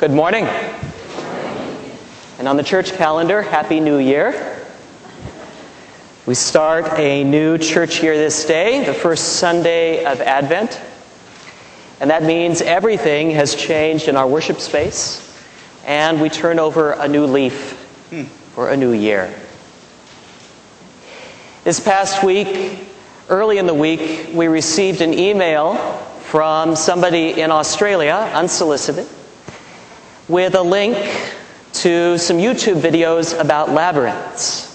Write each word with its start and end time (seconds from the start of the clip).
Good 0.00 0.10
morning. 0.10 0.44
And 2.40 2.48
on 2.48 2.56
the 2.56 2.64
church 2.64 2.94
calendar, 2.94 3.42
Happy 3.42 3.78
New 3.78 3.98
Year. 3.98 4.58
We 6.26 6.34
start 6.34 6.98
a 6.98 7.22
new 7.22 7.58
church 7.58 8.02
year 8.02 8.16
this 8.16 8.44
day, 8.44 8.84
the 8.84 8.92
first 8.92 9.34
Sunday 9.34 10.04
of 10.04 10.20
Advent. 10.20 10.80
And 12.00 12.10
that 12.10 12.24
means 12.24 12.60
everything 12.60 13.30
has 13.30 13.54
changed 13.54 14.08
in 14.08 14.16
our 14.16 14.26
worship 14.26 14.58
space, 14.58 15.32
and 15.86 16.20
we 16.20 16.28
turn 16.28 16.58
over 16.58 16.90
a 16.90 17.06
new 17.06 17.26
leaf 17.26 17.74
for 18.52 18.70
a 18.70 18.76
new 18.76 18.92
year. 18.92 19.32
This 21.62 21.78
past 21.78 22.24
week, 22.24 22.80
early 23.28 23.58
in 23.58 23.68
the 23.68 23.74
week, 23.74 24.30
we 24.34 24.48
received 24.48 25.02
an 25.02 25.14
email 25.14 25.76
from 26.24 26.74
somebody 26.74 27.40
in 27.40 27.52
Australia, 27.52 28.28
unsolicited, 28.34 29.06
with 30.28 30.54
a 30.54 30.62
link 30.62 30.96
to 31.74 32.16
some 32.18 32.38
YouTube 32.38 32.80
videos 32.80 33.38
about 33.38 33.70
labyrinths. 33.70 34.70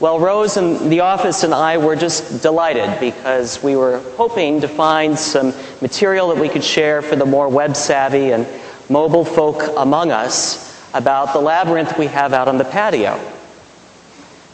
Well, 0.00 0.20
Rose 0.20 0.56
and 0.56 0.92
the 0.92 1.00
office 1.00 1.42
and 1.42 1.52
I 1.52 1.78
were 1.78 1.96
just 1.96 2.42
delighted 2.42 3.00
because 3.00 3.62
we 3.62 3.74
were 3.74 3.98
hoping 4.16 4.60
to 4.60 4.68
find 4.68 5.18
some 5.18 5.52
material 5.80 6.28
that 6.28 6.40
we 6.40 6.48
could 6.48 6.62
share 6.62 7.02
for 7.02 7.16
the 7.16 7.26
more 7.26 7.48
web 7.48 7.74
savvy 7.74 8.30
and 8.30 8.46
mobile 8.88 9.24
folk 9.24 9.76
among 9.76 10.12
us 10.12 10.68
about 10.94 11.32
the 11.32 11.40
labyrinth 11.40 11.98
we 11.98 12.06
have 12.06 12.32
out 12.32 12.46
on 12.46 12.58
the 12.58 12.64
patio. 12.64 13.18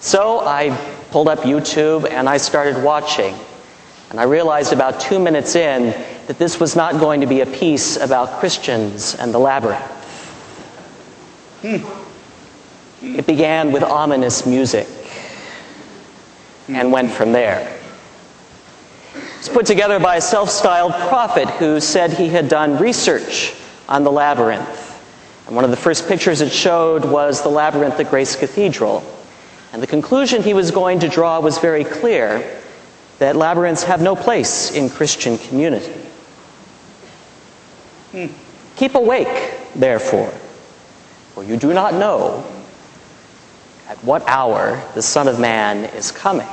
So 0.00 0.40
I 0.40 0.76
pulled 1.10 1.28
up 1.28 1.40
YouTube 1.40 2.10
and 2.10 2.28
I 2.28 2.36
started 2.36 2.82
watching. 2.82 3.34
And 4.10 4.18
I 4.18 4.24
realized 4.24 4.72
about 4.72 5.00
two 5.00 5.18
minutes 5.18 5.54
in 5.54 5.92
that 6.30 6.38
this 6.38 6.60
was 6.60 6.76
not 6.76 7.00
going 7.00 7.22
to 7.22 7.26
be 7.26 7.40
a 7.40 7.46
piece 7.46 7.96
about 7.96 8.38
Christians 8.38 9.16
and 9.16 9.34
the 9.34 9.38
labyrinth. 9.40 9.82
Hmm. 11.60 13.04
It 13.04 13.26
began 13.26 13.72
with 13.72 13.82
ominous 13.82 14.46
music 14.46 14.86
hmm. 16.66 16.76
and 16.76 16.92
went 16.92 17.10
from 17.10 17.32
there. 17.32 17.76
It 19.12 19.38
was 19.38 19.48
put 19.48 19.66
together 19.66 19.98
by 19.98 20.18
a 20.18 20.20
self 20.20 20.50
styled 20.50 20.92
prophet 20.92 21.50
who 21.50 21.80
said 21.80 22.12
he 22.12 22.28
had 22.28 22.48
done 22.48 22.78
research 22.78 23.52
on 23.88 24.04
the 24.04 24.12
labyrinth. 24.12 24.86
And 25.48 25.56
one 25.56 25.64
of 25.64 25.72
the 25.72 25.76
first 25.76 26.06
pictures 26.06 26.40
it 26.42 26.52
showed 26.52 27.04
was 27.04 27.42
the 27.42 27.48
labyrinth 27.48 27.98
at 27.98 28.08
Grace 28.08 28.36
Cathedral. 28.36 29.02
And 29.72 29.82
the 29.82 29.88
conclusion 29.88 30.44
he 30.44 30.54
was 30.54 30.70
going 30.70 31.00
to 31.00 31.08
draw 31.08 31.40
was 31.40 31.58
very 31.58 31.82
clear 31.82 32.60
that 33.18 33.34
labyrinths 33.34 33.82
have 33.82 34.00
no 34.00 34.14
place 34.14 34.70
in 34.70 34.88
Christian 34.88 35.36
community. 35.36 36.06
Keep 38.12 38.94
awake, 38.94 39.54
therefore, 39.74 40.30
for 41.34 41.44
you 41.44 41.56
do 41.56 41.72
not 41.72 41.94
know 41.94 42.44
at 43.88 43.98
what 44.04 44.26
hour 44.28 44.82
the 44.94 45.02
Son 45.02 45.28
of 45.28 45.38
Man 45.38 45.84
is 45.96 46.10
coming. 46.10 46.48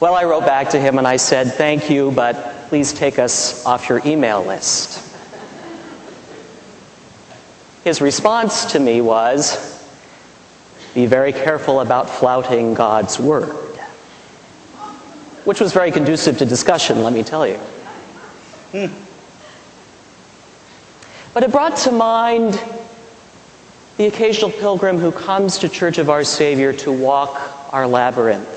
Well, 0.00 0.14
I 0.14 0.24
wrote 0.24 0.46
back 0.46 0.70
to 0.70 0.80
him 0.80 0.98
and 0.98 1.06
I 1.06 1.16
said, 1.16 1.54
Thank 1.54 1.90
you, 1.90 2.10
but 2.12 2.68
please 2.68 2.92
take 2.92 3.18
us 3.18 3.64
off 3.66 3.88
your 3.88 4.00
email 4.06 4.42
list. 4.42 5.04
His 7.84 8.00
response 8.00 8.72
to 8.72 8.78
me 8.78 9.00
was, 9.00 9.82
Be 10.94 11.06
very 11.06 11.32
careful 11.32 11.80
about 11.80 12.08
flouting 12.08 12.74
God's 12.74 13.18
word. 13.18 13.48
Which 15.44 15.60
was 15.60 15.72
very 15.72 15.90
conducive 15.90 16.38
to 16.38 16.44
discussion, 16.44 17.02
let 17.02 17.12
me 17.12 17.22
tell 17.22 17.46
you. 17.46 17.58
Hmm. 18.72 18.86
But 21.32 21.42
it 21.42 21.52
brought 21.52 21.76
to 21.78 21.92
mind 21.92 22.60
the 23.96 24.06
occasional 24.06 24.50
pilgrim 24.50 24.98
who 24.98 25.10
comes 25.10 25.58
to 25.58 25.68
Church 25.68 25.98
of 25.98 26.10
Our 26.10 26.24
Savior 26.24 26.72
to 26.72 26.92
walk 26.92 27.72
our 27.72 27.86
labyrinth. 27.86 28.56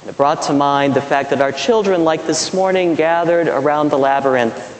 And 0.00 0.10
it 0.10 0.16
brought 0.16 0.42
to 0.42 0.52
mind 0.52 0.94
the 0.94 1.02
fact 1.02 1.30
that 1.30 1.40
our 1.40 1.52
children, 1.52 2.04
like 2.04 2.26
this 2.26 2.54
morning, 2.54 2.94
gathered 2.94 3.48
around 3.48 3.88
the 3.88 3.98
labyrinth 3.98 4.70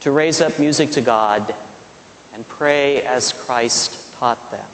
to 0.00 0.10
raise 0.10 0.40
up 0.40 0.58
music 0.58 0.92
to 0.92 1.00
God 1.00 1.54
and 2.32 2.46
pray 2.46 3.02
as 3.02 3.32
Christ 3.32 4.14
taught 4.14 4.50
them. 4.50 4.68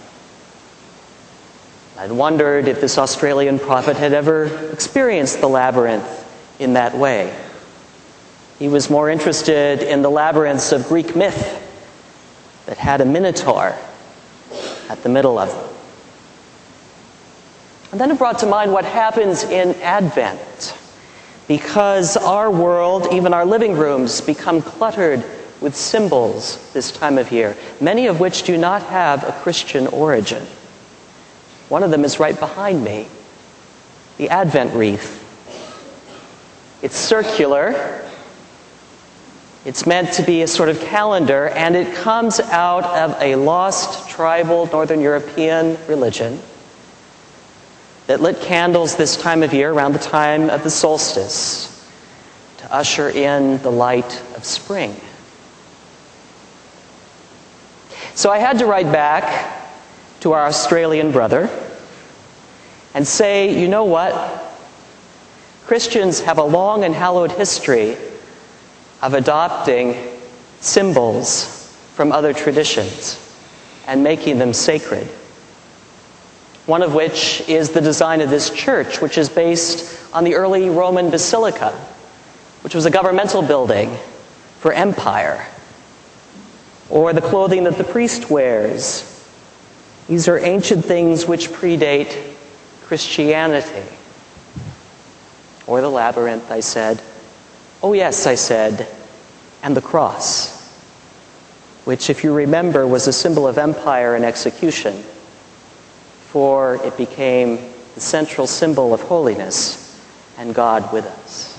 I'd 1.98 2.12
wondered 2.12 2.68
if 2.68 2.80
this 2.80 2.96
Australian 2.96 3.58
prophet 3.58 3.96
had 3.96 4.12
ever 4.12 4.70
experienced 4.72 5.40
the 5.40 5.48
labyrinth 5.48 6.60
in 6.60 6.74
that 6.74 6.96
way. 6.96 7.34
He 8.58 8.68
was 8.68 8.90
more 8.90 9.08
interested 9.08 9.82
in 9.82 10.02
the 10.02 10.10
labyrinths 10.10 10.72
of 10.72 10.88
Greek 10.88 11.14
myth 11.14 11.64
that 12.66 12.76
had 12.76 13.00
a 13.00 13.04
minotaur 13.04 13.76
at 14.88 15.02
the 15.02 15.08
middle 15.08 15.38
of 15.38 15.48
them. 15.48 15.74
And 17.92 18.00
then 18.00 18.10
it 18.10 18.18
brought 18.18 18.40
to 18.40 18.46
mind 18.46 18.72
what 18.72 18.84
happens 18.84 19.44
in 19.44 19.74
Advent. 19.80 20.76
Because 21.46 22.16
our 22.16 22.50
world, 22.50 23.08
even 23.12 23.32
our 23.32 23.46
living 23.46 23.72
rooms, 23.74 24.20
become 24.20 24.60
cluttered 24.60 25.24
with 25.60 25.74
symbols 25.74 26.70
this 26.72 26.92
time 26.92 27.16
of 27.16 27.32
year, 27.32 27.56
many 27.80 28.06
of 28.06 28.20
which 28.20 28.42
do 28.42 28.58
not 28.58 28.82
have 28.82 29.24
a 29.24 29.32
Christian 29.32 29.86
origin. 29.86 30.46
One 31.68 31.82
of 31.82 31.90
them 31.90 32.04
is 32.04 32.20
right 32.20 32.38
behind 32.38 32.84
me 32.84 33.08
the 34.18 34.28
Advent 34.30 34.74
wreath. 34.74 35.24
It's 36.82 36.96
circular, 36.96 38.07
it's 39.68 39.86
meant 39.86 40.14
to 40.14 40.22
be 40.22 40.40
a 40.40 40.46
sort 40.46 40.70
of 40.70 40.80
calendar, 40.80 41.48
and 41.48 41.76
it 41.76 41.94
comes 41.94 42.40
out 42.40 42.84
of 42.84 43.20
a 43.20 43.34
lost 43.34 44.08
tribal 44.08 44.64
Northern 44.64 45.02
European 45.02 45.76
religion 45.86 46.40
that 48.06 48.22
lit 48.22 48.40
candles 48.40 48.96
this 48.96 49.14
time 49.14 49.42
of 49.42 49.52
year 49.52 49.70
around 49.70 49.92
the 49.92 49.98
time 49.98 50.48
of 50.48 50.62
the 50.64 50.70
solstice 50.70 51.86
to 52.56 52.74
usher 52.74 53.10
in 53.10 53.58
the 53.58 53.70
light 53.70 54.22
of 54.38 54.42
spring. 54.42 54.98
So 58.14 58.30
I 58.30 58.38
had 58.38 58.60
to 58.60 58.64
write 58.64 58.90
back 58.90 59.68
to 60.20 60.32
our 60.32 60.46
Australian 60.46 61.12
brother 61.12 61.50
and 62.94 63.06
say, 63.06 63.60
you 63.60 63.68
know 63.68 63.84
what? 63.84 64.14
Christians 65.66 66.20
have 66.20 66.38
a 66.38 66.42
long 66.42 66.84
and 66.84 66.94
hallowed 66.94 67.32
history 67.32 67.98
of 69.02 69.14
adopting 69.14 69.96
symbols 70.60 71.76
from 71.94 72.12
other 72.12 72.32
traditions 72.32 73.24
and 73.86 74.02
making 74.02 74.38
them 74.38 74.52
sacred. 74.52 75.06
One 76.66 76.82
of 76.82 76.94
which 76.94 77.42
is 77.48 77.70
the 77.70 77.80
design 77.80 78.20
of 78.20 78.28
this 78.28 78.50
church, 78.50 79.00
which 79.00 79.16
is 79.16 79.28
based 79.28 80.12
on 80.12 80.24
the 80.24 80.34
early 80.34 80.68
Roman 80.68 81.10
basilica, 81.10 81.70
which 82.62 82.74
was 82.74 82.86
a 82.86 82.90
governmental 82.90 83.42
building 83.42 83.96
for 84.58 84.72
empire, 84.72 85.46
or 86.90 87.12
the 87.12 87.20
clothing 87.20 87.64
that 87.64 87.78
the 87.78 87.84
priest 87.84 88.28
wears. 88.30 89.14
These 90.08 90.28
are 90.28 90.38
ancient 90.38 90.84
things 90.84 91.26
which 91.26 91.48
predate 91.48 92.34
Christianity. 92.82 93.86
Or 95.66 95.80
the 95.80 95.90
labyrinth, 95.90 96.50
I 96.50 96.60
said. 96.60 97.02
Oh, 97.80 97.92
yes, 97.92 98.26
I 98.26 98.34
said, 98.34 98.88
and 99.62 99.76
the 99.76 99.80
cross, 99.80 100.68
which, 101.84 102.10
if 102.10 102.24
you 102.24 102.34
remember, 102.34 102.88
was 102.88 103.06
a 103.06 103.12
symbol 103.12 103.46
of 103.46 103.56
empire 103.56 104.16
and 104.16 104.24
execution, 104.24 105.04
for 106.26 106.84
it 106.84 106.96
became 106.96 107.56
the 107.94 108.00
central 108.00 108.48
symbol 108.48 108.92
of 108.92 109.00
holiness 109.02 110.00
and 110.38 110.54
God 110.54 110.92
with 110.92 111.06
us. 111.06 111.56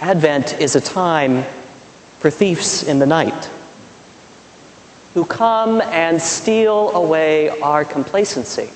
Advent 0.00 0.60
is 0.60 0.74
a 0.74 0.80
time 0.80 1.44
for 2.18 2.28
thieves 2.28 2.82
in 2.82 2.98
the 2.98 3.06
night 3.06 3.48
who 5.14 5.24
come 5.24 5.80
and 5.80 6.20
steal 6.20 6.90
away 6.90 7.50
our 7.60 7.84
complacency 7.84 8.68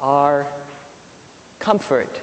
our 0.00 0.50
comfort, 1.58 2.22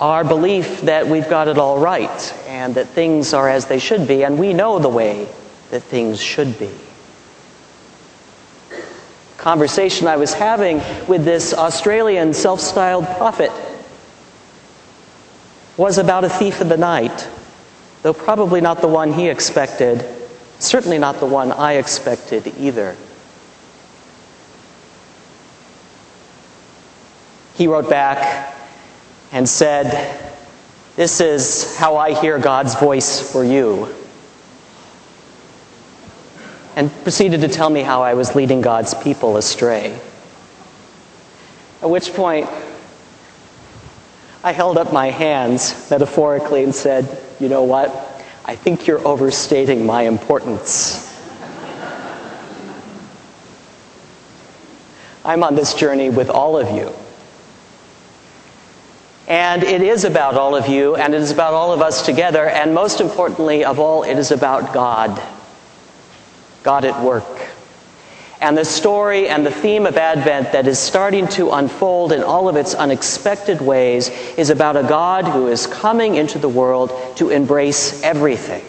our 0.00 0.24
belief 0.24 0.82
that 0.82 1.06
we've 1.06 1.28
got 1.28 1.48
it 1.48 1.58
all 1.58 1.78
right 1.78 2.34
and 2.46 2.74
that 2.76 2.88
things 2.88 3.34
are 3.34 3.48
as 3.48 3.66
they 3.66 3.78
should 3.78 4.08
be, 4.08 4.24
and 4.24 4.38
we 4.38 4.54
know 4.54 4.78
the 4.78 4.88
way 4.88 5.28
that 5.70 5.82
things 5.82 6.20
should 6.20 6.58
be. 6.58 6.70
Conversation 9.36 10.06
I 10.06 10.16
was 10.16 10.34
having 10.34 10.78
with 11.08 11.24
this 11.24 11.54
Australian 11.54 12.34
self 12.34 12.60
styled 12.60 13.06
prophet 13.16 13.50
was 15.76 15.96
about 15.96 16.24
a 16.24 16.28
thief 16.28 16.60
in 16.60 16.68
the 16.68 16.76
night, 16.76 17.26
though 18.02 18.12
probably 18.12 18.60
not 18.60 18.82
the 18.82 18.88
one 18.88 19.12
he 19.12 19.28
expected, 19.28 20.04
certainly 20.58 20.98
not 20.98 21.20
the 21.20 21.26
one 21.26 21.52
I 21.52 21.74
expected 21.74 22.52
either. 22.58 22.96
He 27.60 27.66
wrote 27.66 27.90
back 27.90 28.56
and 29.32 29.46
said, 29.46 30.18
This 30.96 31.20
is 31.20 31.76
how 31.76 31.98
I 31.98 32.18
hear 32.18 32.38
God's 32.38 32.74
voice 32.76 33.20
for 33.20 33.44
you. 33.44 33.94
And 36.74 36.90
proceeded 37.02 37.42
to 37.42 37.48
tell 37.48 37.68
me 37.68 37.82
how 37.82 38.00
I 38.00 38.14
was 38.14 38.34
leading 38.34 38.62
God's 38.62 38.94
people 38.94 39.36
astray. 39.36 40.00
At 41.82 41.90
which 41.90 42.14
point, 42.14 42.48
I 44.42 44.52
held 44.52 44.78
up 44.78 44.90
my 44.90 45.10
hands 45.10 45.90
metaphorically 45.90 46.64
and 46.64 46.74
said, 46.74 47.22
You 47.40 47.50
know 47.50 47.64
what? 47.64 47.90
I 48.46 48.56
think 48.56 48.86
you're 48.86 49.06
overstating 49.06 49.84
my 49.84 50.04
importance. 50.04 51.06
I'm 55.26 55.44
on 55.44 55.56
this 55.56 55.74
journey 55.74 56.08
with 56.08 56.30
all 56.30 56.56
of 56.56 56.74
you. 56.74 56.94
And 59.30 59.62
it 59.62 59.80
is 59.80 60.02
about 60.02 60.34
all 60.34 60.56
of 60.56 60.66
you, 60.66 60.96
and 60.96 61.14
it 61.14 61.20
is 61.20 61.30
about 61.30 61.54
all 61.54 61.72
of 61.72 61.80
us 61.80 62.04
together, 62.04 62.48
and 62.48 62.74
most 62.74 63.00
importantly 63.00 63.64
of 63.64 63.78
all, 63.78 64.02
it 64.02 64.18
is 64.18 64.32
about 64.32 64.74
God. 64.74 65.22
God 66.64 66.84
at 66.84 67.00
work. 67.00 67.48
And 68.40 68.58
the 68.58 68.64
story 68.64 69.28
and 69.28 69.46
the 69.46 69.52
theme 69.52 69.86
of 69.86 69.96
Advent 69.96 70.50
that 70.50 70.66
is 70.66 70.80
starting 70.80 71.28
to 71.28 71.52
unfold 71.52 72.10
in 72.10 72.24
all 72.24 72.48
of 72.48 72.56
its 72.56 72.74
unexpected 72.74 73.60
ways 73.60 74.08
is 74.36 74.50
about 74.50 74.76
a 74.76 74.82
God 74.82 75.24
who 75.26 75.46
is 75.46 75.64
coming 75.64 76.16
into 76.16 76.40
the 76.40 76.48
world 76.48 76.90
to 77.18 77.30
embrace 77.30 78.02
everything, 78.02 78.64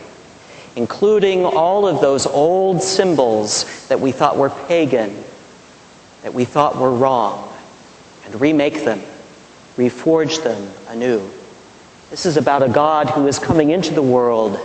including 0.75 1.43
all 1.43 1.87
of 1.87 2.01
those 2.01 2.27
old 2.27 2.83
symbols 2.83 3.87
that 3.87 3.99
we 3.99 4.11
thought 4.11 4.37
were 4.37 4.51
pagan, 4.51 5.23
that 6.21 6.35
we 6.35 6.45
thought 6.45 6.77
were 6.77 6.93
wrong, 6.93 7.51
and 8.25 8.39
remake 8.39 8.85
them, 8.85 9.01
reforge 9.77 10.43
them 10.43 10.71
anew. 10.87 11.29
This 12.09 12.25
is 12.25 12.37
about 12.37 12.63
a 12.63 12.69
God 12.69 13.09
who 13.09 13.27
is 13.27 13.39
coming 13.39 13.71
into 13.71 13.93
the 13.93 14.01
world 14.01 14.59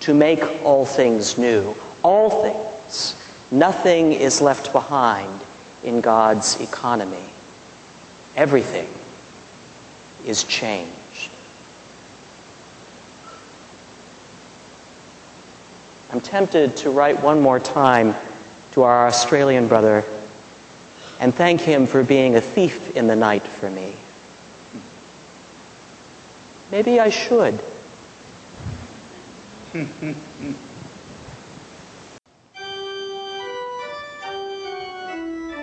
to 0.00 0.14
make 0.14 0.42
all 0.62 0.86
things 0.86 1.38
new, 1.38 1.74
all 2.02 2.42
things 2.42 3.16
Nothing 3.54 4.12
is 4.12 4.40
left 4.40 4.72
behind 4.72 5.40
in 5.84 6.00
God's 6.00 6.60
economy. 6.60 7.24
Everything 8.34 8.88
is 10.26 10.42
changed. 10.42 11.30
I'm 16.10 16.20
tempted 16.20 16.76
to 16.78 16.90
write 16.90 17.22
one 17.22 17.40
more 17.40 17.60
time 17.60 18.16
to 18.72 18.82
our 18.82 19.06
Australian 19.06 19.68
brother 19.68 20.04
and 21.20 21.32
thank 21.32 21.60
him 21.60 21.86
for 21.86 22.02
being 22.02 22.34
a 22.34 22.40
thief 22.40 22.96
in 22.96 23.06
the 23.06 23.16
night 23.16 23.46
for 23.46 23.70
me. 23.70 23.94
Maybe 26.70 26.98
I 26.98 27.10
should. 27.10 27.60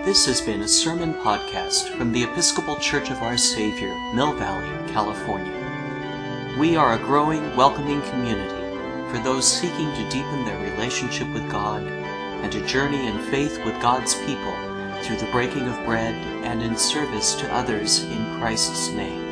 This 0.04 0.26
has 0.26 0.40
been 0.40 0.60
a 0.60 0.68
sermon 0.68 1.14
podcast 1.14 1.88
from 1.96 2.12
the 2.12 2.24
Episcopal 2.24 2.76
Church 2.76 3.10
of 3.10 3.22
Our 3.22 3.36
Savior, 3.36 3.94
Mill 4.14 4.34
Valley, 4.34 4.92
California. 4.92 6.56
We 6.58 6.76
are 6.76 6.94
a 6.94 6.98
growing, 6.98 7.56
welcoming 7.56 8.02
community 8.02 8.54
for 9.10 9.18
those 9.24 9.46
seeking 9.46 9.92
to 9.94 10.08
deepen 10.10 10.44
their 10.44 10.60
relationship 10.72 11.32
with 11.32 11.50
God 11.50 11.82
and 11.82 12.52
to 12.52 12.66
journey 12.66 13.06
in 13.06 13.18
faith 13.30 13.64
with 13.64 13.80
God's 13.80 14.14
people 14.26 14.54
through 15.02 15.16
the 15.16 15.30
breaking 15.32 15.66
of 15.66 15.84
bread 15.84 16.14
and 16.44 16.62
in 16.62 16.76
service 16.76 17.34
to 17.36 17.52
others 17.54 18.04
in 18.04 18.38
Christ's 18.38 18.90
name. 18.90 19.31